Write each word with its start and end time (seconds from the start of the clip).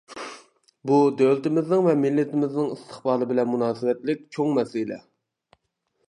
بۇ 0.91 0.95
دۆلىتىمىزنىڭ 1.17 1.83
ۋە 1.87 1.91
مىللىتىمىزنىڭ 2.05 2.71
ئىستىقبالى 2.75 3.27
بىلەن 3.33 3.51
مۇناسىۋەتلىك 3.51 4.23
چوڭ 4.39 4.57
مەسىلە. 4.59 4.99